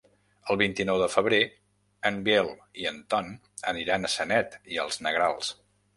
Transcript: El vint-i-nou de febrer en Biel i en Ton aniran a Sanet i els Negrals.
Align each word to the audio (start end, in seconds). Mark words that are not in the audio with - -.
El 0.53 0.57
vint-i-nou 0.61 1.01
de 1.01 1.09
febrer 1.15 1.41
en 2.11 2.17
Biel 2.29 2.49
i 2.85 2.89
en 2.93 2.99
Ton 3.15 3.29
aniran 3.73 4.09
a 4.11 4.15
Sanet 4.15 4.57
i 4.77 4.81
els 4.87 4.99
Negrals. 5.09 5.53